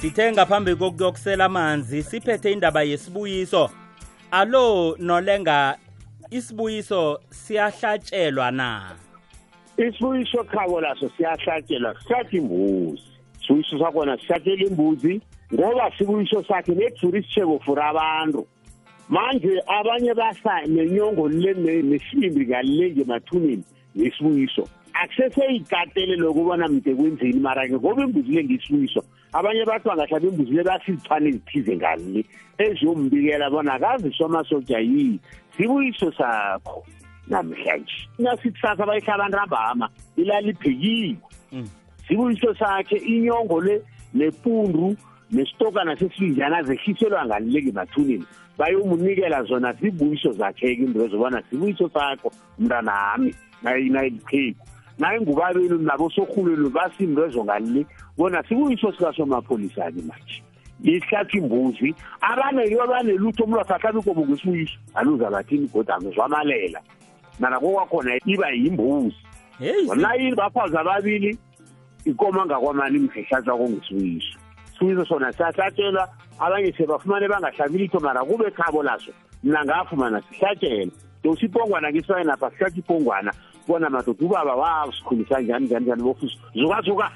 [0.00, 3.70] Sithe ngaphambi kokuyokusela amanzi siphethe indaba yesibuyiso.
[4.30, 5.78] Alo nolenga
[6.30, 8.96] isibuyiso siyahlatshelwa na?
[9.76, 13.02] Isibuyiso khabo laso siyahlatshelwa sisathi imbuzi.
[13.40, 15.20] Isibuyiso sakhona sihlatshela imbuzi
[15.54, 18.46] ngoba sibuyiso sakhe nedura isitshebo for abantu.
[19.08, 23.64] Manje abanye basa nenyongo le ne- nesimbi ngale ngemathuneni
[23.96, 29.04] ngesibuyiso akuseseyikatele lokubona mde kwenzeni mara-ke ngoba imbuzi le ngesibuyiso.
[29.32, 32.24] Abanye bathi bangahlaba imbuzi le basizithwane ezithize ngale
[32.58, 35.20] eziyombikela bona akazi somasoja yini.
[35.56, 36.84] Sibuyiso sakho.
[37.28, 41.16] Namhlanje nasithi sasa bayihlaba ntambama ilali iphekile
[41.52, 41.68] Mm.
[42.08, 43.82] sibuyiso sakhe inyongo le
[44.14, 44.96] nepundu
[45.32, 48.24] nesitokana sesivinjana zehliselwa ngalileki emathuneni
[48.58, 54.56] bayomunikela zona zibuyiso zakhe-ke into zobana sibuyiso sakho mntanami nayilipheki
[54.98, 57.86] naye ngubabeni nabo sorhulweni basimrezo ngalile.
[58.16, 60.42] Bona sibuyiso sikasomapholisa-ke manje.
[60.82, 66.80] Ihlathi imbuzi abane banelutho umuntu asahlabi ikomo ngesibuyiso aluza bathini kodwa angizwamalela
[67.40, 69.16] mana kokwakhona iba yimbuzi.
[69.58, 71.38] Heyi nayi bafazi ababili?
[72.04, 74.37] Ikomo angakwamani mhehlatshwa kongesibuyiso
[74.78, 79.12] sibuyiso sona siyahlatshelwa abanye sebafumane bangahlabi litho mara kube khabo laso
[79.42, 80.92] mna ngafumana sihlatshela
[81.24, 83.32] dosa ipongwana ngisayeni apha sihlatha ipongwana
[83.68, 86.38] bona madoda ubaba wasikhulisa njani njani njani bofuso?
[86.54, 87.10] Zukazuka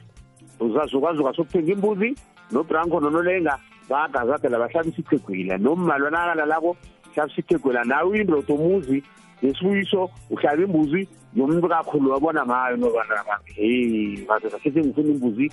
[0.61, 2.17] uzazukazuka sokuthenga imbuzi
[2.51, 3.59] nobranko nonolenga.
[3.89, 6.77] Bagazadela bahlabisa ichegwila nommalwana akalalako
[7.15, 9.03] hlabisa ichegwila nawe indoda omuzi
[9.45, 15.53] ngesibuyiso uhlaba imbuzi yomuntu kakhulu wabona ngayo nobanaa heyi madoda khethe ngifuna imbuzi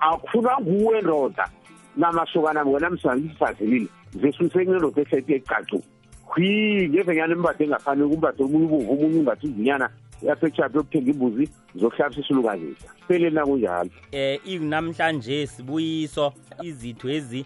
[0.00, 1.48] akufunwa nguwe ndoda.
[1.96, 3.86] Namasokana wena msangifazilile
[4.20, 5.82] zesusengendoda ehlethe ecacu.
[6.24, 9.90] Hwi ngevenyana imbade engafani kumbathe omunye ubuvu omunye umbathe izinyana
[10.22, 13.90] yaphetshaphi yokuthenga imbuzi zokuhlabisa isilukazisa peleni nakunjalo.
[14.12, 16.32] Eh ikunamhlanje sibuyiso.
[16.62, 17.44] Izitho ezi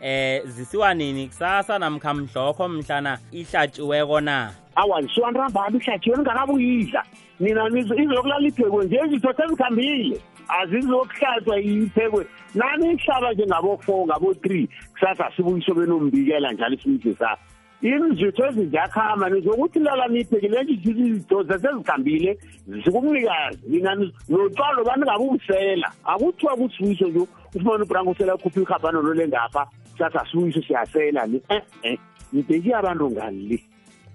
[0.00, 1.28] eh zisiwa nini?
[1.28, 4.52] Kusasa namkha mhlokho mhlana ihlatshiweko na?
[4.74, 7.04] Awa nisiwantambami ihlathiwe ningakabuyidla
[7.40, 12.26] nina izokulala iphekwe nje izitho sezikhambile azizokuhlatshwa iphekwe.
[12.54, 14.68] Nani ihlaba njengabo-four ngabo-three?
[14.92, 17.40] Kusasa sibuyiso benombikela njalo isibuyiso sakho
[17.82, 22.38] imzitho ezinjakhama nizokuthi lala niyiphekile nje izitho sezikhambile
[22.84, 23.58] zikumnikazi.
[23.68, 27.18] Nina ni- notshwalo baningabubusela akuthiwa kusibuyiso nje
[27.54, 29.66] ufumane ubranko usela khupha ihabhano lolengapha
[29.98, 31.98] sasa sibuyiso siyasela ni eh
[32.32, 33.58] nibeki abantu ngale.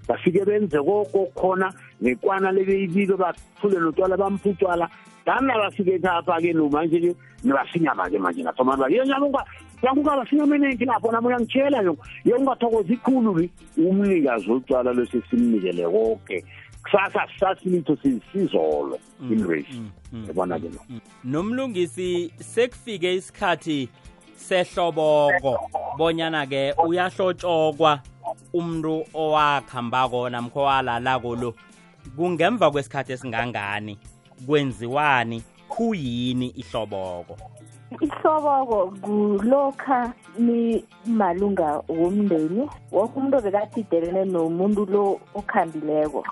[0.08, 4.50] Bafike benze koko khona nekwana lebeyibiko bathule notwala bampha
[5.28, 9.44] utshwala dani nabafike ekhapha-ke no manje-ke nibasinyama-ke manje nathoma ye nyama
[9.82, 16.44] yakungabasinyamenenki lapho nami uyangitshela yo ye ungathokoza ikhulu-ke umnikazi wotshwala lwesesimnikele koke
[16.84, 17.98] kusasa sisasilitho
[18.32, 19.82] sizolo inrace
[20.28, 20.82] yabona-ke lo
[21.24, 23.90] nomlungisi sekufike isikhathi
[24.36, 28.00] sehloboko bonyana ke uyahlotshokwa
[28.54, 31.54] umuntu owakhambako namkho walalako lo
[32.16, 33.98] kungemva kwesikhathi esingangani?
[34.45, 37.38] Kwenziwani kuyini ihloboko?
[38.02, 46.23] Ihloboko kulokha ni malunga womndeni woke umuntu bekathi idelene nomuntu lo okhambileko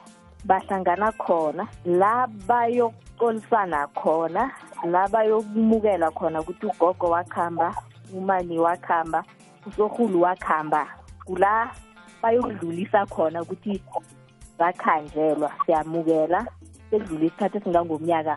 [0.46, 4.52] bahlangana khona la bayokucolisana khona
[4.84, 7.76] la bayokumukela khona ukuthi ugogo wakhamba
[8.14, 9.24] umani wakhamba
[9.68, 10.88] usorhulu wakhamba
[11.26, 11.72] kula
[12.22, 13.82] bayokudlulisa khona ukuthi
[14.60, 16.48] bakhanjelwa siyamukela.
[16.90, 18.36] Sekudlula isikhathi esingangomnyaka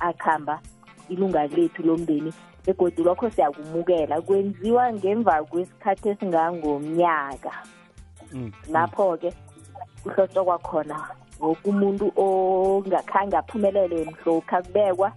[0.00, 0.60] akhamba
[1.08, 2.32] ilunga lethu lomndeni
[2.66, 4.20] begodwa lokho siyakumukela.
[4.20, 7.52] Kwenziwa ngemva kwesikhathi esingangomnyaka.
[8.32, 8.52] Mm.
[8.68, 9.32] lapho-ke
[10.02, 10.96] kuhlotshokwa khona
[11.40, 15.12] woke umuntu ongakhange aphumelele mhlokha kubekwa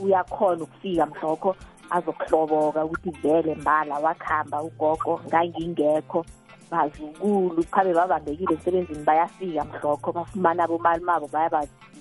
[0.00, 1.56] uyakhona ukufika mhlokho
[1.90, 6.24] azokuhloboka ukuthi vele mbala wakhamba ugogo ngangingekho.
[6.70, 11.28] Bazukulu khabe babambekile emsebenzini bayafika mhlokho bafumana abomali mabo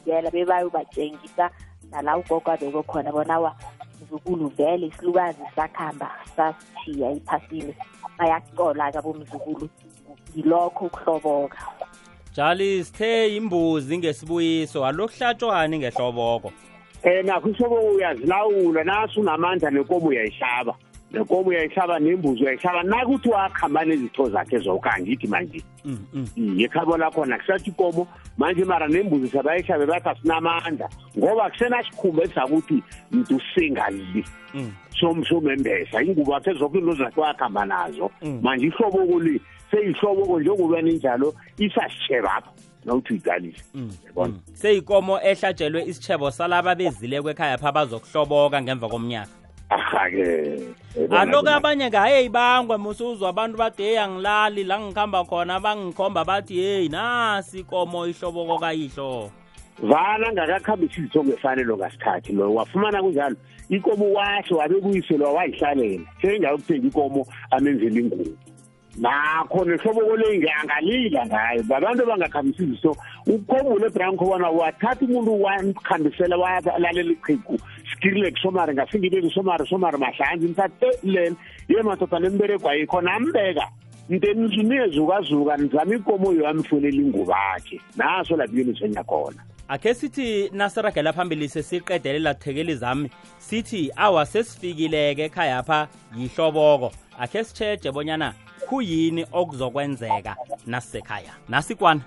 [0.06, 1.50] bayabavikela bebayobatshengisa
[1.92, 3.56] nala ugogo abekwe khona bona wa
[4.02, 7.74] mzukulu vele isilukazi sakhamba sasithiya iphasini
[8.18, 9.70] bayacola-ke abomzukulu
[10.36, 11.58] yilokho ukuhloboka.
[12.34, 16.52] Jali sithe imbuzi ngesibuyiso alokuhlatshwani ngehloboko?
[17.06, 20.76] Um nakho ihlobo uyazilawula naso unamandla nenkomo uyayihlaba.
[21.16, 26.28] Nenkomo uyayihlaba nembuzi uyayihlaba nakuthi wakhamba nezitho zakhe zonke angithi manje Mm, mm.
[26.58, 33.42] iye ekhabo lakhona kusathi ikomo manje mara nembuzi sabayihlabe bathi asinamandla ngoba kusenasikhumba esizakuthi mntu
[33.56, 34.72] singali Mm.
[35.30, 38.40] somembesa ingubo akhe zonke into zakhe wakhamba nazo Mm.
[38.44, 39.40] manje ihloboko le
[39.72, 42.52] seyihloboko njengoba ninjalo isasitshebapha
[42.86, 44.34] nawuthi uyiqalise Mm, Yabona?
[44.34, 44.40] mm.
[44.54, 49.32] seyikomo ehlatshelwe isitshebo salaba bezile kwekhaya pha bazokuhloboka ngemva komnyaka
[49.70, 50.62] aha-ke
[51.12, 56.90] aloku abanye ngaye ibangwe musuzwa abantu bathi heyi angilali la ngihamba khona bangikhomba bathi heyi
[56.90, 59.32] nasi ikomo ihloboko kayihlo.
[59.80, 63.36] Vana ngakakhambisi izitho ngefanelo ngasikhathi lo wafumana kunjalo
[63.70, 66.06] ikomo wahle wabe kuyiselwa wayihlalela.
[66.22, 68.32] Sengayokuthenga ikomo amenzela ingubo.
[68.98, 71.64] Nakho nehloboko le angalila ngayo.
[71.64, 72.96] Babantu abangakhambisi izitho
[73.28, 77.60] ukukhombule ebranco bona wathatha umuntu wamkhambisela walalela iqhigu
[77.92, 81.36] skirlek somari ngafingibeki somari somari mahlanzi mthathe lela
[81.68, 83.68] ye madoda lembereko ayikho nambeka
[84.10, 91.50] nteni niyezukazuka nizama ikomo yoyamfulela ingubo akhe naso lapho yenisenya khona akhe sithi nasiragela phambili
[91.50, 96.92] sesiqedelela thekeli zami sithi awa sesifikileke ekhaya pha yihloboko.
[97.20, 98.34] Akhe sitsheje bonyana
[98.70, 102.02] kuyini okuzokwenzeka nasisekhaya nasikwana.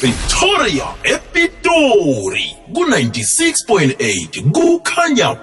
[0.00, 5.34] Victoria Epitori ku96.8 kukhanya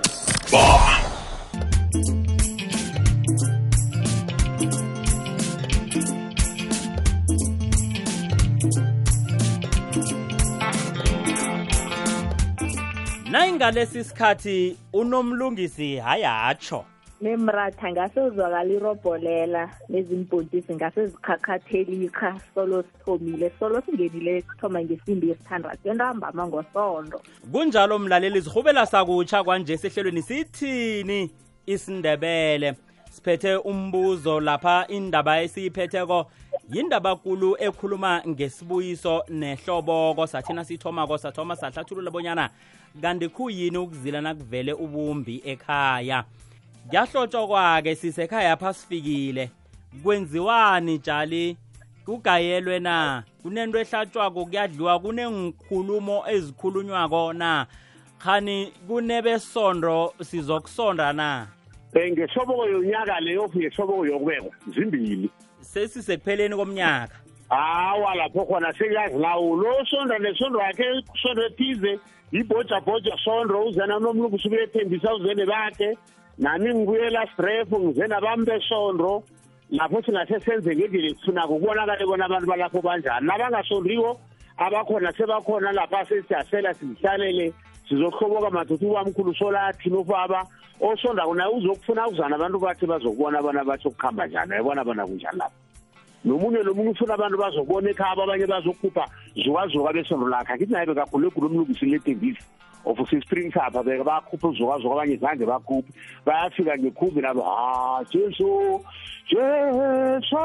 [0.52, 1.06] ba
[13.32, 16.86] nayingalesi sikhathi unomlungisi hayatsho
[17.22, 25.90] nemratha ngase uzwakala irobholela nezimbhontisi ngase zikhakhathelika solo sithomile solo singenile sithoma ngesimbi yesithandathu.
[25.90, 27.22] Entambama ngosondo.
[27.52, 31.32] Kunjalo mlaleli zihubela sakutsha kwanje sehlelweni sithini?
[31.66, 32.74] Isindebele.
[33.12, 36.26] Siphethe umbuzo lapha indaba esiyiphetheko
[36.72, 40.28] yindaba kulu ekhuluma ngesibuyiso nehloboko.
[40.28, 42.50] Sathina sithomako sathoma sahlathulula bonyana
[43.02, 46.24] kanti khuyini ukuzila nakuvele ubumbi ekhaya
[46.90, 49.52] kuyahlotshokwa-ke sisekhaya pha sifikile.
[50.04, 51.58] Kwenziwani jali?
[52.06, 53.24] Kugayelwe na?
[53.42, 57.68] Kunento ehlatshwako kuyadliwa kunengikhulumo ezikhulunywako na
[58.20, 61.48] khani kunebesondo sizokusonda na?
[61.96, 65.30] Um ngehloboko yonyaka leyo ngehloboko yokubekwa zimbili.
[65.62, 67.16] Sesisekupheleni komnyaka?
[67.50, 72.00] Hawa lapho khona sekuyazilawula osonda nesondo yakhe sondo ethize
[72.32, 75.98] yibhojabhoja sondo uzena nomlungu usuke ethembisa uzene bakhe
[76.38, 79.24] nami ngibuyela strefo ngize nabami besondo
[79.70, 83.28] lapho singase senze ngendlela esifunako kubonakale bona abantu balapho banjani.
[83.28, 84.20] Nabangasondiwo
[84.58, 87.54] abakhona sebakhona lapha sesiyasela sizihlalele
[87.88, 90.46] sizohloboka madoda ubamkhulu solathi nofaba
[90.82, 95.65] osondako naye uzokufuna ukuzana abantu bathi bazokubona bona batsho kuhamba njani ayibona bona kunjani lapho.
[96.26, 99.06] Nomunye nomunye ufuna abantu bazokubona ekhaba abanye bazokhupha
[99.44, 102.44] zukazuka besondo lakhe akithi naye bekagule egula omlungisile etembisi
[102.86, 105.90] of si-springs apha beke bayakhupha uzukazuka abanye zange bakhuphe.
[106.26, 108.82] Bayafika ngekhumbi nabo ha jesu
[109.30, 110.36] jesu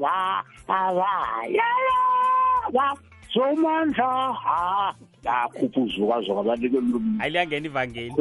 [0.00, 1.68] wa abayaya
[3.32, 4.94] somandla ha.
[5.24, 8.14] Yakhupha uzukazuka banikela umlomo hayi liyangena ivangeli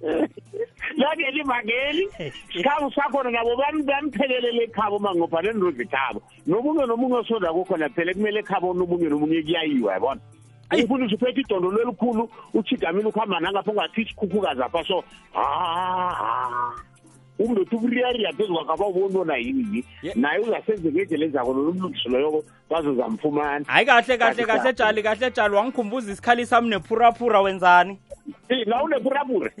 [1.00, 2.04] lakeli ivangeli
[2.52, 8.40] sikhabo sakhona nabo bam- bamphelelele ekhabo mangopha nendozi khabo nomunye nomunye osoda kukhona phela kumele
[8.40, 10.20] ekhabo nomunye nomunye kuyayiwa yabona?
[10.70, 15.02] Umfundisi uphethe idondo lelikhulu uchigamile ukuhamba nangapha ungathi isikhukhukazi apha so
[15.34, 15.44] ha
[16.46, 16.89] umntu
[17.40, 23.86] othi ukuriyariya phezu kwakhe abawubonona yini Ye- naye uzasenze ngendlela ezako lolumlungisi loyo bazozamfumana hayi
[23.86, 27.98] kahle kahle Kahle, jali kahle jali wangikhumbuza isikhali sami nephuraphura wenzani?
[28.66, 29.50] Na unepurapura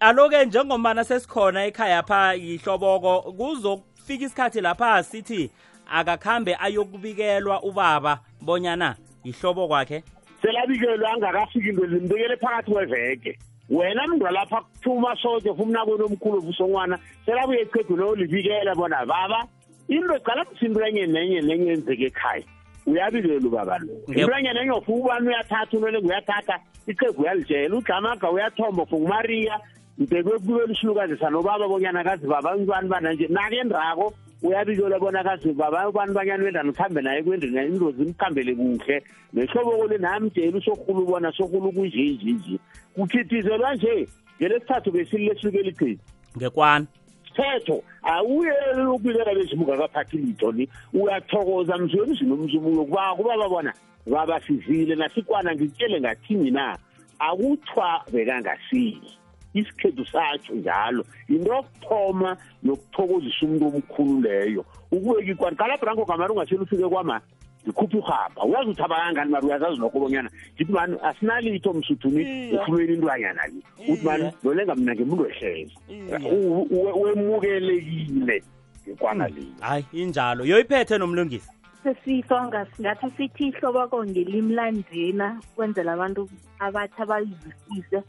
[0.00, 5.50] aloke njengomana sesikhona ekhaya pha yihloboko kuzofika isikhathi lapha sithi
[5.90, 10.02] akakhambe ayokubikelwa ubaba bonyana yihlobo kwakhe
[10.46, 13.38] selabikelwe angakafiki into limbekele phakathi kweveke.
[13.70, 19.46] Wena mntu walapha kuthuma soke fumnakweni omkhulu vusongwana selabuye ichegwini olibikela bona baba
[19.88, 22.44] into eqala msinto enye nenye nenye enzeke ekhaya.
[22.86, 23.86] Uyabikela ubaba lo?
[24.08, 29.60] Nge- into enye nenye ofu ubani uyathatha unolenge uyathatha iqegu uyalitshela ujamaga uyathomba fungumariya
[29.98, 35.52] mbekwe kubikela isilukazi sanobaba bonyana kazi baba ubani bana nje nake ndako uyabikela bona kazi
[35.52, 39.02] baba ubani banyana wendani ukhambe naye kwendini indozi imkhambele kuhle.
[39.32, 42.58] Nehloboko le namtshela usorhulu ubona sorhulu kunjenjenje
[42.94, 44.08] kukhithizelwa nje
[44.40, 46.00] ngelesithathu besili lesukela iqhizi
[46.36, 46.86] ngekwana
[47.26, 50.68] sithetho awuyeli ukubikela bezimuka kaphathi litho ni.
[50.92, 53.72] Uyathokoza mzweni zinomzumulo kuba kuba babona
[54.06, 56.78] baba sizile nasikwana ngitshele ngathini na?
[57.18, 59.18] Akuthwa bekangasili
[59.60, 61.04] isikhethu satsho njalo.
[61.28, 64.64] Into yokuthoma nokuthokozisa umuntu omkhulu leyo.
[64.90, 67.20] Ukubeka ikwana kala branko gamari ungatshela ufike kwama
[67.66, 72.62] ngikhuphe uhamba uyazi uthi abakangani mari uyazazi lokho bonyana ngithi mani asinalitho msuthuni Iya.
[72.62, 73.60] ufumeni intwanyana le
[73.92, 74.32] uthi mani Iya.
[74.44, 76.18] nolenga mina ngimuntu wehleze Iya.
[76.32, 78.42] U- u- wemukelekile
[78.88, 79.42] ngekwana le.
[79.60, 80.44] Hayi injalo.
[80.44, 81.50] Yoyiphethe nomlungisi.
[81.82, 86.28] Sesisonga singathi sithi ihloboko ngelimi landina kwenzela abantu
[86.58, 88.02] abathi bayizwisise.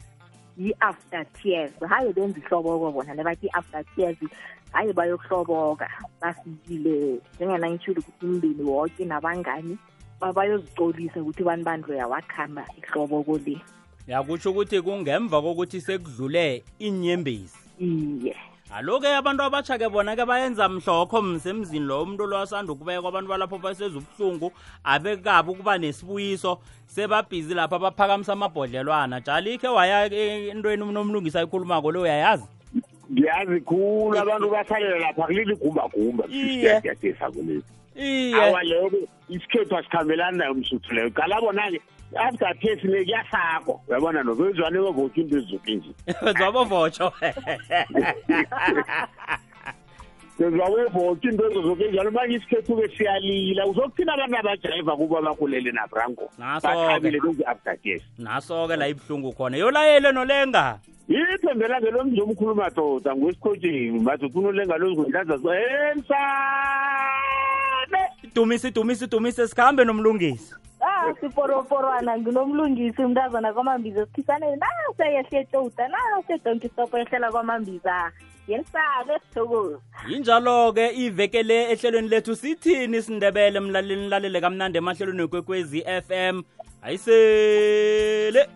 [0.58, 1.72] Yi-after tears.
[1.88, 4.16] Hayi benza ihloboko bona nebathi i-after tears
[4.72, 5.88] hayi bayokuhloboka.
[6.20, 9.78] Bafikile njenganangitshile ukuthi umndeni woke nabangani
[10.20, 13.60] babayozicolisa ukuthi bani bantu yawakhamba ihloboko le.
[14.06, 18.36] Yakutsho ukuthi kungemva kokuthi sekudlule inyembezi iye
[18.74, 23.98] alo-ke abantu abatsha-ke bona-ke bayenza mhlokho msemzini lo umuntu lo asanda ukubekwa abantu balapho baseza
[23.98, 24.52] ubuhlungu
[24.84, 29.20] abekabi ukuba nesibuyiso sebabhizi lapha baphakamisa amabhodlelwana.
[29.20, 32.44] Jali ikhe waya entweni nomlungisi ayikhulumako le uyayazi?
[33.12, 36.60] Ngiyazi khulu abantu basalela lapha kulili gumbagumba Iye.
[36.60, 37.64] siyadiyadisa kulezi
[37.96, 38.42] iye.
[38.42, 38.92] Awa leyo
[39.28, 41.10] isikhethu asikhambelani nayo msuthu leyo.
[41.10, 41.80] Qala bona-ke
[42.16, 43.80] after test le kuyasakwa.
[43.88, 45.90] Uyabona nobezwane wevoti into ezizoke nje
[46.38, 47.12] zwabovotsho
[50.38, 53.66] sezwawevoti into ezizoke njalo manje isikhethu-ke siyalila.
[53.66, 56.74] Uzokuthina abantu abajayiva kuba bakhulele nabranko Naso-ke.
[56.74, 59.56] bathabile bezi after test naso-ke la ibuhlungu khona.
[59.56, 60.78] Yolayele nolenga.
[61.08, 66.18] Ithembela ngelomzi omkhulu madoda ngwesikhotsheni madoda unolenga lozikundlaza emsane
[68.34, 70.54] dumisi dumisi dumisi sikhambe nomlungisi.
[70.80, 78.12] Ah siporoporwana nginomlungisi umntazana kwamambiza sikhisaneni naseyehle etouta nasedonkistopo ehlela kwamambiza?
[78.48, 79.76] Yelisabe sithokozi
[80.08, 86.42] yinjalo-ke iveke le ehlelweni lethu sithini sindebele mlaleli lalele kamnandi emahlelweni kwekwezi FM
[86.82, 88.48] ayisele